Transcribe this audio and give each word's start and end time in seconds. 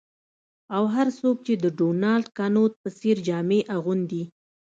او 0.75 0.83
هر 0.95 1.07
څوک 1.19 1.37
چې 1.45 1.53
د 1.63 1.65
ډونالډ 1.79 2.25
کنوت 2.37 2.73
په 2.81 2.89
څیر 2.99 3.17
جامې 3.27 3.59
اغوندي 3.75 4.23